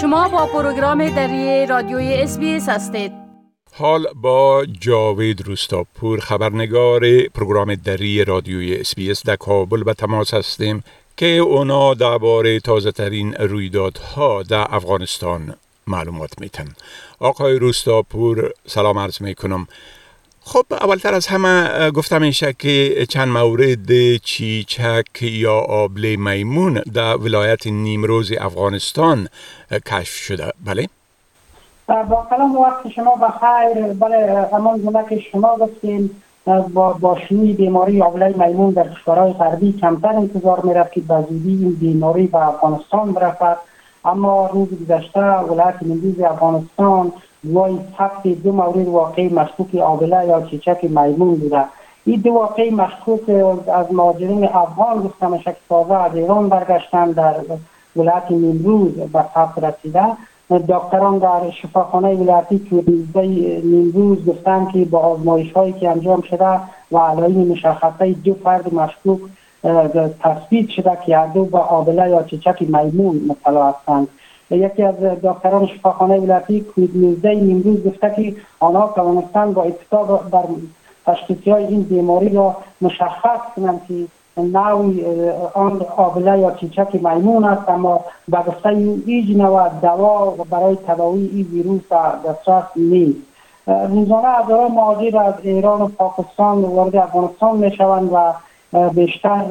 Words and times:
شما 0.00 0.28
با 0.28 0.46
پروگرام 0.46 1.08
دری 1.08 1.66
رادیوی 1.66 2.14
اس 2.14 2.38
هستید. 2.68 3.12
حال 3.72 4.06
با 4.14 4.66
جاوید 4.80 5.46
روستاپور 5.46 6.20
خبرنگار 6.20 7.00
پروگرام 7.34 7.74
دری 7.74 8.24
رادیوی 8.24 8.84
اس 9.10 9.26
در 9.26 9.36
کابل 9.36 9.82
به 9.82 9.94
تماس 9.94 10.34
هستیم 10.34 10.84
که 11.16 11.26
اونا 11.26 11.94
درباره 11.94 12.60
تازه 12.60 12.92
ترین 12.92 13.34
رویدادها 13.34 14.42
در 14.42 14.66
افغانستان 14.70 15.54
معلومات 15.86 16.40
میتن 16.40 16.68
آقای 17.18 17.58
روستاپور 17.58 18.50
سلام 18.66 18.98
عرض 18.98 19.22
می‌کنم. 19.22 19.66
خب 20.52 20.66
اولتر 20.70 21.14
از 21.14 21.26
همه 21.26 21.90
گفته 21.90 22.20
میشه 22.20 22.52
که 22.52 23.06
چند 23.08 23.28
مورد 23.28 24.16
چیچک 24.16 25.22
یا 25.22 25.58
آبله 25.58 26.16
میمون 26.16 26.82
در 26.94 27.16
ولایت 27.16 27.66
نیمروز 27.66 28.32
افغانستان 28.40 29.28
کشف 29.86 30.14
شده. 30.14 30.52
بله؟ 30.64 30.88
با 31.86 32.26
کلام 32.30 32.56
وقت 32.56 32.88
شما 32.88 33.16
بخیر. 33.16 33.92
بله 33.92 34.48
همان 34.52 34.78
گونه 34.78 35.04
که 35.08 35.20
شما 35.32 35.56
گفتیم 35.56 36.22
با, 36.44 36.92
با 36.92 37.18
شیوع 37.28 37.52
بیماری 37.52 38.02
آبله 38.02 38.46
میمون 38.46 38.70
در 38.70 38.88
کشورهای 38.88 39.32
غربی 39.32 39.72
کمتر 39.72 40.08
انتظار 40.08 40.60
می‌رفت 40.64 40.92
که 40.92 41.00
به 41.00 41.24
زودی 41.30 41.50
این 41.50 41.74
بیماری 41.74 42.26
به 42.26 42.48
افغانستان 42.48 43.12
برسد 43.12 43.56
اما 44.04 44.46
روز 44.46 44.68
گذشته 44.68 45.20
ولایت 45.20 45.74
نیمروز 45.82 46.20
افغانستان 46.20 47.12
وای 47.44 47.78
ثبت 47.98 48.26
دو 48.26 48.52
مورد 48.52 48.88
واقعی 48.88 49.28
مشکوک 49.28 49.74
آبله 49.74 50.26
یا 50.26 50.42
چیچک 50.42 50.84
میمون 50.84 51.34
بوده. 51.34 51.64
این 52.04 52.20
دو 52.20 52.32
واقعی 52.32 52.70
مشکوک 52.70 53.28
از 53.74 53.92
مهاجرین 53.92 54.44
افغان 54.44 55.02
گفته 55.02 55.28
میشه 55.28 55.52
که 55.52 55.58
تازه 55.68 55.94
از 55.94 56.16
ایران 56.16 56.48
برگشتن 56.48 57.10
در 57.10 57.34
ولایت 57.96 58.30
نیمروز 58.30 58.92
به 58.92 59.24
ثبت 59.34 59.64
رسیده. 59.64 60.04
دکتران 60.50 61.18
در 61.18 61.50
شفاخانه 61.50 62.14
ولایتی 62.14 62.58
که 62.58 62.84
نیمروز 63.64 64.26
گفتن 64.26 64.66
که 64.72 64.84
با 64.84 64.98
آزمایش 64.98 65.52
هایی 65.52 65.72
که 65.72 65.90
انجام 65.90 66.20
شده 66.20 66.60
و 66.92 66.98
علائم 66.98 67.32
مشخصه 67.32 68.12
دو 68.12 68.34
فرد 68.34 68.74
مشکوک 68.74 69.20
تثبیت 70.22 70.68
شده 70.68 70.98
که 71.06 71.16
هر 71.16 71.26
دو 71.26 71.44
با 71.44 71.58
آبله 71.58 72.10
یا 72.10 72.22
چیچک 72.22 72.62
میمون 72.62 73.24
مبتلا 73.28 73.68
هستند. 73.68 74.08
یکی 74.56 74.82
از 74.82 74.94
دکتران 75.00 75.66
شفاخانه 75.66 76.18
ولایتی 76.18 76.60
کوید 76.60 76.96
19 76.96 77.34
نیمروز 77.34 77.84
گفته 77.84 78.12
که 78.16 78.36
آنها 78.60 78.92
توانستند 78.94 79.54
با 79.54 79.62
اتفاق 79.62 80.30
بر 80.30 80.44
تشخیصی 81.06 81.50
های 81.50 81.64
این 81.64 81.82
بیماری 81.82 82.28
را 82.28 82.56
مشخص 82.80 83.40
کنند 83.56 83.80
که 83.88 83.94
نوع 84.36 84.94
آن 85.54 85.86
آبله 85.96 86.38
یا 86.38 86.50
چیچک 86.50 86.94
میمون 86.94 87.44
است 87.44 87.68
اما 87.68 88.00
به 88.28 88.38
گفته 88.38 88.68
هیچ 89.06 89.36
نوع 89.36 89.68
دوا 89.68 90.30
برای 90.50 90.76
تداوی 90.86 91.30
این 91.32 91.46
ویروس 91.52 91.82
دسترس 92.28 92.64
نیست. 92.76 93.18
روزانه 93.66 94.28
هزاران 94.28 94.72
مهاجر 94.72 95.18
از 95.18 95.34
ایران 95.42 95.82
و 95.82 95.88
پاکستان 95.88 96.62
وارد 96.62 96.96
افغانستان 96.96 97.56
می 97.56 97.76
شوند 97.76 98.10
و 98.12 98.32
بیشتر 98.94 99.44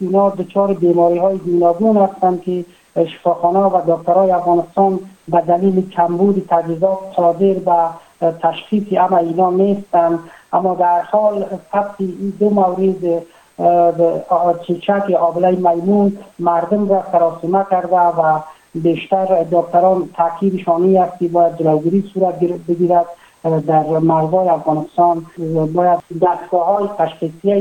اینا 0.00 0.30
دچار 0.30 0.74
بیماری 0.74 1.18
های 1.18 1.38
گوناگون 1.38 1.96
هستند 1.96 2.42
که 2.42 2.64
شفاخانه 3.04 3.58
و 3.58 3.96
دکترهای 3.96 4.30
افغانستان 4.30 5.00
به 5.28 5.40
دلیل 5.40 5.90
کمبود 5.90 6.46
تجهیزات 6.50 6.98
صادر 7.16 7.54
به 7.54 8.30
تشخیص 8.42 8.98
اما 8.98 9.16
اینا 9.16 9.50
نیستند. 9.50 10.18
اما 10.52 10.74
در 10.74 11.00
حال 11.00 11.44
ثبت 11.72 11.94
این 11.98 12.32
دو 12.40 12.50
مورد 12.50 13.22
چیچک 14.66 15.10
آبله 15.20 15.50
میمون 15.50 16.18
مردم 16.38 16.88
را 16.88 17.04
سراسیمه 17.12 17.66
کرده 17.70 17.96
و 17.96 18.40
بیشتر 18.74 19.44
دکتران 19.52 20.08
تاکیدشانی 20.16 20.98
است 20.98 21.18
که 21.18 21.28
باید 21.28 21.58
جلوگیری 21.58 22.10
صورت 22.14 22.38
بگیرد 22.68 23.06
در 23.66 23.82
مرزهای 23.82 24.48
افغانستان. 24.48 25.26
باید 25.74 25.98
دستگاه 26.22 26.66
های 26.66 26.88
تشخیصی 26.98 27.52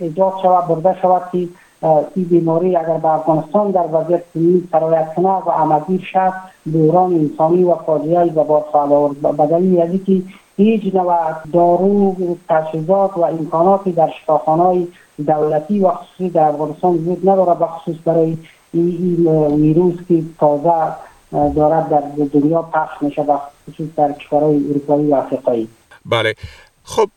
ایجاد 0.00 0.32
شود 0.42 0.68
برده 0.68 1.00
شود 1.02 1.22
که 1.32 1.48
این 1.82 2.24
بیماری 2.24 2.76
اگر 2.76 2.98
به 2.98 3.08
افغانستان 3.08 3.70
در 3.70 3.84
وضعیت 3.92 4.22
سنی 4.34 4.68
سرایت 4.72 5.14
کنه 5.14 5.28
و 5.28 5.50
عمدیر 5.50 6.00
شد 6.00 6.32
دوران 6.72 7.14
انسانی 7.14 7.64
و 7.64 7.74
فاجعه 7.74 8.24
به 8.24 8.42
بار 8.42 8.60
خواهد 8.60 8.92
آورد. 8.92 9.36
به 9.36 9.46
دلیل 9.46 10.04
که 10.04 10.22
هیچ 10.56 10.94
نوع 10.94 11.16
دارو 11.52 12.16
تجهیزات 12.48 13.16
و 13.16 13.20
امکاناتی 13.20 13.92
در 13.92 14.10
شفاخانه‌های 14.22 14.86
دولتی 15.26 15.80
و 15.80 15.88
خصوصی 15.88 16.30
در 16.30 16.42
افغانستان 16.42 16.92
وجود 16.92 17.28
نداره 17.28 17.54
بخصوص 17.54 17.96
برای 18.04 18.36
این 18.72 19.26
ویروس 19.60 19.94
که 20.08 20.22
تازه 20.40 20.92
دارد 21.32 21.88
در 21.88 22.24
دنیا 22.32 22.62
پخش 22.62 23.02
میشه 23.02 23.22
و 23.22 23.38
خصوص 23.70 23.88
در 23.96 24.12
کشورهای 24.12 24.70
اروپایی 24.70 25.10
و 25.10 25.14
افریقایی. 25.14 25.68
بله. 26.06 26.34
خب 26.88 27.10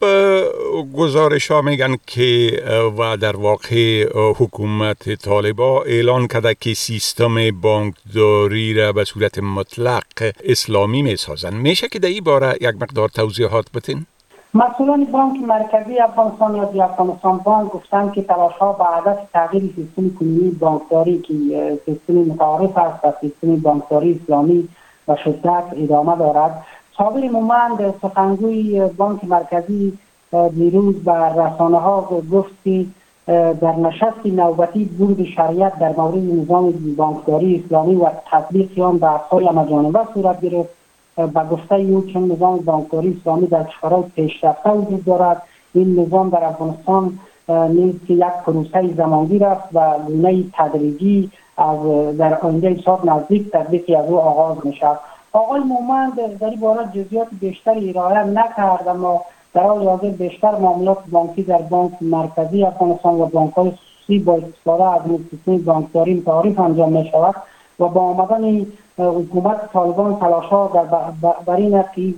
گزارش 0.98 1.52
ها 1.52 1.62
میگن 1.62 1.96
که 2.08 2.62
و 2.98 3.18
در 3.18 3.36
واقع 3.36 4.06
حکومت 4.38 5.16
طالبا 5.16 5.84
اعلان 5.84 6.28
کرده 6.28 6.56
که 6.56 6.74
سیستم 6.74 7.52
بانکداری 7.62 8.74
را 8.74 8.92
به 8.92 9.04
صورت 9.04 9.40
مطلق 9.40 10.04
اسلامی 10.44 11.02
می 11.02 11.16
سازن 11.16 11.54
میشه 11.54 11.88
که 11.88 12.00
در 12.00 12.08
این 12.08 12.24
باره 12.24 12.56
یک 12.62 12.76
مقدار 12.82 13.10
توضیحات 13.10 13.66
بتین؟ 13.74 14.06
مسئولان 14.54 15.06
بانک 15.06 15.36
مرکزی 15.48 16.00
افغانستان 16.00 16.56
یا 16.56 16.86
افغانستان 16.86 17.38
بانک 17.38 17.70
گفتن 17.70 18.12
که 18.12 18.22
تلاش 18.22 18.54
ها 18.54 18.74
به 18.74 18.86
هدف 18.86 19.18
تغییر 19.34 19.74
سیستم 19.76 20.16
کنونی 20.20 20.50
بانکداری 20.50 21.20
که 21.20 21.34
سیستم 21.86 22.14
متعارف 22.14 22.78
است 22.78 23.06
و 23.06 23.14
سیستم 23.22 23.56
بانکداری 23.56 24.20
اسلامی 24.24 24.68
و 25.08 25.16
شدت 25.16 25.64
ادامه 25.78 26.16
دارد 26.16 26.66
صابر 27.00 27.30
مومند 27.30 27.94
سخنگوی 28.02 28.90
بانک 28.98 29.24
مرکزی 29.24 29.98
دیروز 30.56 30.96
به 31.04 31.14
رسانه 31.14 31.78
ها 31.78 32.22
گفت 32.32 32.64
در 33.62 33.76
نشست 33.76 34.26
نوبتی 34.26 34.86
بود 34.86 35.24
شریعت 35.24 35.80
در 35.80 35.94
مورد 35.98 36.18
نظام 36.18 36.74
بانکداری 36.98 37.64
اسلامی 37.66 37.96
و 37.96 38.10
تطبیق 38.32 38.80
آن 38.80 38.98
به 38.98 39.08
های 39.08 39.50
مجانبه 39.50 40.00
صورت 40.14 40.42
گرفت. 40.42 40.70
به 41.16 41.44
گفته 41.52 41.76
او 41.76 42.02
چون 42.14 42.32
نظام 42.32 42.58
بانکداری 42.58 43.18
اسلامی 43.22 43.48
در 43.48 43.64
کشورهای 43.64 44.04
پیشرفته 44.16 44.70
وجود 44.70 45.06
دارد 45.06 45.42
این 45.74 46.00
نظام 46.00 46.30
در 46.30 46.44
افغانستان 46.44 47.20
نیز 47.50 47.96
که 48.08 48.14
یک 48.14 48.34
پروسه 48.46 48.94
زمانگیر 48.98 49.46
است 49.46 49.70
و 49.74 50.00
گونه 50.08 50.44
تدریجی 50.54 51.32
از 51.58 51.78
در 52.18 52.40
آینده 52.40 52.82
سال 52.86 53.00
نزدیک 53.04 53.52
تطبیقی 53.52 53.96
از 53.96 54.10
او 54.10 54.20
آغاز 54.20 54.66
می 54.66 54.74
شود 54.74 55.00
آقای 55.32 55.62
مومند 55.62 56.38
در 56.40 56.50
این 56.50 56.60
باره 56.60 56.86
جزئیات 56.96 57.28
بیشتری 57.40 57.90
ارائه 57.90 58.24
نکرد 58.24 58.88
اما 58.88 59.22
در 59.54 59.64
حال 59.64 59.88
حاضر 59.88 60.10
بیشتر 60.10 60.56
معاملات 60.56 60.98
بانکی 61.12 61.44
در 61.44 61.62
بانک 61.62 61.92
مرکزی 62.02 62.64
افغانستان 62.64 63.14
و 63.14 63.26
بانک 63.26 63.54
های 63.54 63.72
خصوصی 63.72 64.20
با 64.20 64.34
استفاده 64.34 64.84
از 64.84 65.02
سیستم 65.32 65.58
بانکداری 65.58 66.22
تعریف 66.26 66.60
انجام 66.60 66.92
می 66.92 67.10
شود 67.12 67.36
و 67.80 67.88
با 67.88 68.02
آمدن 68.02 68.66
حکومت 68.98 69.72
طالبان 69.74 70.20
تلاش 70.20 70.46
ها 70.46 70.68
بر 71.46 71.56
این 71.56 71.76
است 71.76 71.94
که 71.94 72.14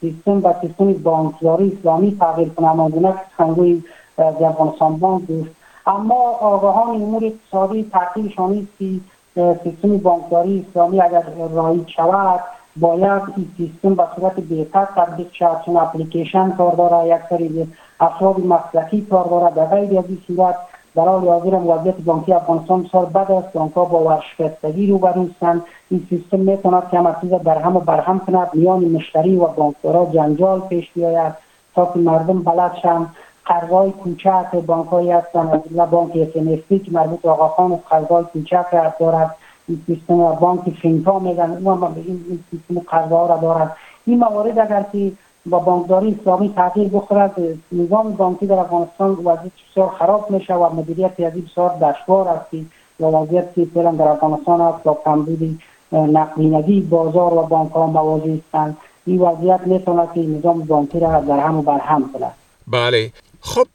سیستم 0.00 0.44
و 0.44 0.54
سیستم 0.60 0.92
بانکداری 0.92 1.76
اسلامی 1.78 2.16
تغییر 2.20 2.48
کنه. 2.48 2.70
اما 2.70 2.88
گونه 2.88 3.14
سخنگوی 3.32 3.82
افغانستان 4.18 4.96
بانک 4.96 5.22
گفت 5.22 5.50
اما 5.86 6.30
آگاهان 6.40 6.88
امور 6.88 7.24
اقتصادی 7.24 7.90
تاکیدشان 7.92 8.52
است 8.52 8.78
که 8.78 9.00
سیستم 9.36 9.96
بانکداری 9.96 10.66
اسلامی 10.68 11.00
اگر 11.00 11.22
رایج 11.54 11.88
شود 11.88 12.40
باید 12.76 13.22
این 13.36 13.48
سیستم 13.56 13.94
به 13.94 14.04
صورت 14.16 14.34
بهتر 14.34 14.84
تطبیق 14.84 15.26
شود. 15.32 15.62
چون 15.66 15.76
اپلیکیشن 15.76 16.50
کار 16.50 16.72
داره 16.72 17.08
یک 17.08 17.20
سری 17.30 17.68
افراد 18.00 18.40
مسلکی 18.40 19.00
کار 19.00 19.24
داره 19.24 19.54
در 19.54 19.64
غیر 19.64 19.98
از 19.98 20.04
این 20.08 20.18
صورت 20.26 20.56
در 20.94 21.02
حال 21.02 21.28
حاضر 21.28 21.54
وضعیت 21.54 21.96
بانکی 21.96 22.32
افغانستان 22.32 22.82
بسیار 22.82 23.06
بد 23.06 23.32
است. 23.32 23.52
بانکها 23.52 23.84
با 23.84 24.04
ورشکستگی 24.04 24.86
رو 24.86 24.98
بروستند 24.98 25.62
این 25.90 26.06
سیستم 26.10 26.38
می‌تواند 26.38 26.90
که 26.90 26.98
همه 26.98 27.14
چیز 27.20 27.30
برهم 27.30 27.76
و 27.76 27.80
برهم 27.80 28.20
کند. 28.20 28.48
میان 28.54 28.84
مشتری 28.84 29.36
و 29.36 29.46
بانکدارا 29.46 30.10
جنجال 30.14 30.60
پیش 30.60 30.92
بیاید 30.92 31.32
تا 31.74 31.90
که 31.94 31.98
مردم 31.98 32.42
بلد 32.42 32.74
شند 32.82 33.06
قرضای 33.46 33.90
کوچک 33.90 34.54
بانک 34.66 34.86
هایی 34.86 35.10
هستند. 35.10 35.62
از 35.80 35.90
بانک 35.90 36.16
افنفتی 36.16 36.78
که 36.78 36.92
مربوط 36.92 37.20
به 37.20 37.30
آقاخان 37.30 37.80
قرضای 37.90 38.24
کوچک 38.32 38.66
دارد. 39.00 39.34
این 39.68 39.82
سیستم 39.86 40.16
بانک 40.16 40.60
فینتا 40.82 41.18
میگن 41.18 41.50
اون 41.64 41.82
این 42.06 42.44
سیستم 42.50 42.80
قرضه 42.90 43.14
ها 43.14 43.26
را 43.26 43.36
دارد. 43.36 43.76
این 44.06 44.18
موارد 44.18 44.58
اگر 44.58 44.84
که 44.92 45.12
با 45.46 45.58
بانکداری 45.58 46.16
اسلامی 46.20 46.52
تغییر 46.56 46.88
بخورد 46.88 47.34
نظام 47.72 48.12
بانکی 48.12 48.46
در 48.46 48.58
افغانستان 48.58 49.10
وضعیت 49.10 49.52
بسیار 49.70 49.88
خراب 49.88 50.30
میشه 50.30 50.54
و 50.54 50.74
مدیریت 50.74 51.16
بسیار 51.16 51.76
دشوار 51.76 52.28
است 52.28 52.50
که 52.50 53.04
وضعیت 53.04 53.54
که 53.54 53.66
فعلا 53.74 53.90
در 53.90 54.08
افغانستان 54.08 54.60
است 54.60 54.82
با 54.82 54.98
کمبود 55.04 55.60
نقدینگی 55.92 56.80
بازار 56.80 57.34
و 57.34 57.42
بانک 57.42 57.72
ها 57.72 57.86
مواجه 57.86 58.40
هستند. 58.48 58.76
این 59.06 59.20
وضعیت 59.20 59.60
می‌تونه 59.66 60.08
که 60.14 60.20
نظام 60.20 60.60
بانکی 60.60 61.00
را 61.00 61.20
در 61.20 61.38
هم 61.38 61.58
و 61.58 61.62
بر 61.62 61.78
هم 61.78 62.12
کند. 62.12 62.32
بله. 62.66 63.12
خب 63.46 63.66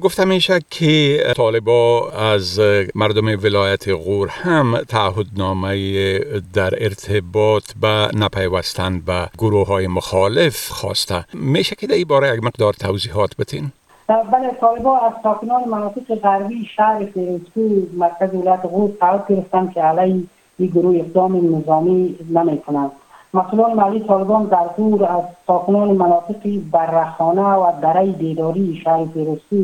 گفتم 0.00 0.28
میشه 0.28 0.60
که 0.70 1.22
طالبا 1.36 2.10
از 2.10 2.60
مردم 2.94 3.26
ولایت 3.26 3.88
غور 3.88 4.28
هم 4.28 4.78
تعهدنامه 4.88 6.18
در 6.54 6.84
ارتباط 6.84 7.64
به 7.80 8.08
نپیوستن 8.14 9.00
به 9.00 9.28
گروه 9.38 9.66
های 9.66 9.86
مخالف 9.86 10.68
خواسته 10.68 11.24
میشه 11.34 11.76
که 11.76 11.86
در 11.86 11.94
این 11.94 12.04
باره 12.04 12.34
یک 12.34 12.44
مقدار 12.44 12.72
توضیحات 12.72 13.36
بتین؟ 13.36 13.72
بله 14.08 14.50
طالبا 14.60 14.98
از 14.98 15.12
ساکنان 15.22 15.68
مناطق 15.68 16.14
غربی 16.14 16.68
شهر 16.76 17.06
فیروزکو 17.14 17.60
مرکز 17.92 18.34
ولایت 18.34 18.60
غور 18.62 18.90
تعهد 19.00 19.24
گرفتن 19.28 19.70
که 19.74 19.80
علیه 19.80 20.24
این 20.58 20.68
گروه 20.68 20.96
اقدام 20.96 21.56
نظامی 21.56 22.16
نمی 22.30 22.60
کنند 22.60 22.90
مسئولان 23.34 23.72
محلی 23.72 24.00
طالبان 24.00 24.44
در 24.44 24.66
دور 24.76 25.04
از 25.04 25.22
ساکنان 25.46 25.88
مناطق 25.88 26.60
برخانه 26.72 27.42
و 27.42 27.72
دره 27.82 28.12
دیداری 28.12 28.80
شهر 28.84 29.04
فیروزکو 29.04 29.56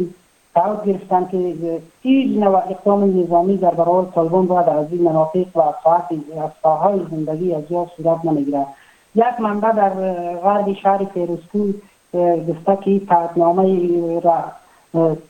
تعهد 0.54 0.86
گرفتند 0.86 1.30
که 1.30 1.54
هیچ 2.02 2.38
نوع 2.38 2.56
اقدام 2.56 3.20
نظامی 3.20 3.56
در 3.56 3.70
برابر 3.70 4.10
طالبان 4.10 4.46
باید 4.46 4.68
از 4.68 4.86
این 4.92 5.02
مناطق 5.02 5.46
و 5.54 5.60
از 5.60 6.50
ساحه 6.62 7.00
زندگی 7.10 7.54
از 7.54 7.68
جا 7.68 7.86
صورت 7.96 8.24
نمی‌گیرد. 8.24 8.66
یک 9.14 9.40
منبع 9.40 9.72
در 9.72 9.90
غرب 10.34 10.72
شهر 10.72 11.04
فیروزکو 11.04 11.72
گفته 12.48 12.78
که 12.84 13.06
تعهدنامه 13.06 14.20
را 14.20 14.44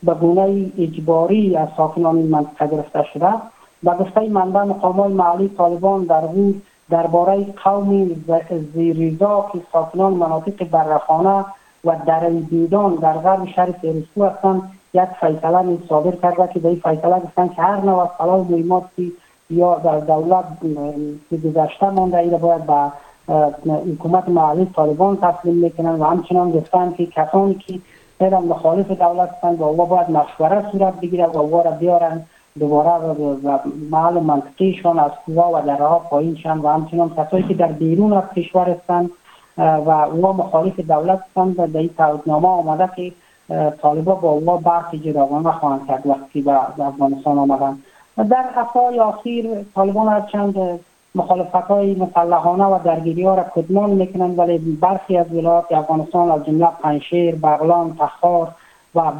به 0.03 0.13
گونه 0.13 0.71
اجباری 0.77 1.55
از 1.55 1.67
ساکنان 1.77 2.15
منطقه 2.15 2.67
گرفته 2.67 3.03
شده. 3.13 3.33
و 3.83 3.95
گفته 3.95 4.29
منبع 4.29 4.63
مقام 4.63 5.11
محلی 5.11 5.49
طالبان 5.57 6.03
در 6.03 6.21
غور 6.21 6.53
درباره 6.89 7.45
قوم 7.63 8.07
زیریزا 8.73 9.49
که 9.53 9.59
ساکنان 9.73 10.13
مناطق 10.13 10.63
برخانه 10.63 11.45
و 11.85 11.95
در 12.05 12.29
بیدان 12.29 12.95
در 12.95 13.13
غرب 13.13 13.45
شهر 13.45 13.71
فیروزکو 13.71 14.25
هستند. 14.25 14.61
یک 14.93 15.09
فیصله 15.19 15.77
صادر 15.89 16.15
کرده 16.15 16.53
که 16.53 16.59
به 16.59 16.69
این 16.69 16.81
فیصله 16.83 17.19
گفتن 17.19 17.47
که 17.47 17.61
هر 17.61 17.81
نوع 17.81 18.09
سلاح 18.17 18.51
مهمات 18.51 18.83
یا 19.49 19.75
در 19.75 19.99
دولت 19.99 20.45
که 21.29 21.37
گذشته 21.37 21.89
مانده 21.89 22.17
ایره 22.17 22.37
باید 22.37 22.65
به 22.65 22.91
حکومت 23.71 24.29
محلی 24.29 24.65
طالبان 24.75 25.17
تسلیم 25.17 25.55
می‌کنن 25.55 25.95
و 25.95 26.03
همچنان 26.03 26.51
گفتن 26.51 26.93
که 26.93 27.05
کسانی 27.05 27.53
که 27.53 27.79
غیر 28.19 28.37
مخالف 28.37 28.91
دولت 28.91 29.29
هستند 29.29 29.59
و 29.59 29.63
او 29.63 29.85
باید 29.85 30.09
مشوره 30.09 30.71
صورت 30.71 30.93
بگیره 30.99 31.25
و 31.25 31.37
او 31.37 31.63
را 31.63 31.71
بیارن 31.71 32.25
دوباره 32.59 32.89
و 32.89 33.59
محل 33.91 34.19
منطقیشان 34.19 34.99
از 34.99 35.11
قوا 35.25 35.59
و 35.59 35.65
درها 35.65 35.99
پایینشان 35.99 36.59
و 36.59 36.67
همچنان 36.67 37.11
کسایی 37.17 37.43
که 37.43 37.53
در 37.53 37.71
بیرون 37.71 38.13
از 38.13 38.23
کشور 38.35 38.69
هستند 38.69 39.09
و 39.57 39.89
او 39.89 40.33
مخالف 40.33 40.79
دولت 40.79 41.19
هستند 41.29 41.59
و 41.59 41.67
در 41.67 41.79
این 41.79 41.89
تعهدنامه 41.97 42.47
آمده 42.47 42.89
که 42.95 43.13
طالبا 43.81 44.15
با 44.15 44.29
او 44.29 44.57
بحث 44.57 44.95
جداگانه 44.95 45.51
خواهند 45.51 45.87
کرد 45.87 46.07
وقتی 46.07 46.41
به 46.41 46.51
افغانستان 46.79 47.37
آمدن. 47.37 47.77
در 48.29 48.45
هفته 48.55 48.79
اخیر 48.79 49.65
طالبان 49.75 50.07
از 50.07 50.23
چند 50.31 50.79
مخالفت 51.15 51.55
های 51.55 51.95
مسلحانه 51.95 52.65
و 52.65 52.79
درگیری 52.83 53.23
ها 53.23 53.35
را 53.35 53.43
کدمان 53.43 53.89
می‌کنند 53.89 54.39
ولی 54.39 54.57
برخی 54.57 55.17
از 55.17 55.33
ولایات 55.33 55.71
افغانستان 55.71 56.31
از 56.31 56.45
جمله 56.45 56.67
پنشیر، 56.83 57.35
بغلان، 57.35 57.95
تخار 57.99 58.47
و 58.95 59.11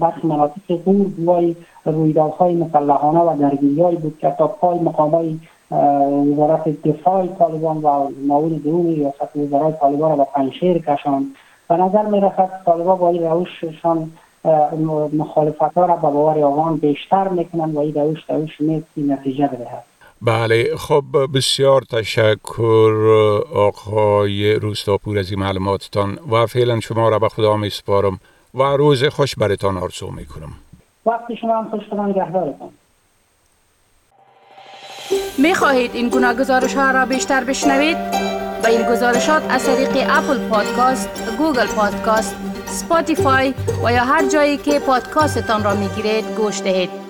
برخی 0.00 0.26
مناطق 0.26 0.76
غور 0.84 1.06
گوای 1.08 1.56
رویدادهای 1.84 2.54
مسلحانه 2.54 3.20
و 3.20 3.38
درگیری 3.38 3.82
های 3.82 3.96
بود 3.96 4.18
که 4.18 4.34
تا 4.38 4.46
پای 4.46 4.78
مقام 4.78 5.10
های 5.10 5.38
وزارت 6.32 6.82
دفاع 6.82 7.26
طالبان 7.26 7.76
و 7.76 8.10
معاون 8.26 8.48
درون 8.48 8.86
ریاست 8.86 9.36
وزرای 9.36 9.72
طالبان 9.80 10.10
را 10.10 10.16
به 10.16 10.30
پنشیر 10.34 10.78
کشان 10.78 11.26
به 11.68 11.76
نظر 11.76 12.06
می 12.06 12.20
رسد 12.20 12.50
طالبان 12.66 12.98
با 12.98 13.08
این 13.08 13.22
روششان 13.22 14.10
مخالفت 15.12 15.60
ها 15.60 15.86
را 15.86 15.96
به 15.96 16.02
باور 16.02 16.44
آوان 16.44 16.76
بیشتر 16.76 17.28
می‌کنند 17.28 17.74
و 17.74 17.78
این 17.78 17.94
روش 17.94 18.18
روش 18.28 18.60
نیست 18.60 18.86
نتیجه 18.96 19.46
بدهد. 19.46 19.84
بله 20.22 20.76
خب 20.76 21.04
بسیار 21.34 21.82
تشکر 21.82 22.92
آقای 23.54 24.54
روستاپور 24.54 25.18
از 25.18 25.30
این 25.30 25.40
معلوماتتان 25.40 26.18
و 26.30 26.46
فعلا 26.46 26.80
شما 26.80 27.08
را 27.08 27.18
به 27.18 27.28
خدا 27.28 27.56
می 27.56 27.70
سپارم 27.70 28.20
و 28.54 28.62
روز 28.62 29.04
خوش 29.04 29.34
برتان 29.34 29.76
آرزو 29.76 30.10
می 30.10 30.26
کنم 30.26 30.52
وقتی 31.06 31.36
شما 31.36 31.58
هم 31.58 31.70
خوش 31.70 31.92
نگهدارتان 31.92 32.70
می 35.38 35.54
خواهید 35.54 35.94
این 35.94 36.08
گناه 36.08 36.34
گزارش 36.34 36.74
ها 36.74 36.90
را 36.90 37.06
بیشتر 37.06 37.44
بشنوید؟ 37.44 37.96
با 38.62 38.68
این 38.68 38.82
گزارشات 38.82 39.42
از 39.50 39.66
طریق 39.66 40.06
اپل 40.10 40.48
پادکاست، 40.48 41.36
گوگل 41.38 41.66
پادکاست، 41.66 42.36
سپاتیفای 42.66 43.54
و 43.84 43.92
یا 43.92 44.04
هر 44.04 44.28
جایی 44.28 44.56
که 44.56 44.78
پادکاستتان 44.78 45.64
را 45.64 45.74
می 45.74 45.88
گیرید 45.88 46.24
گوش 46.36 46.62
دهید. 46.62 47.03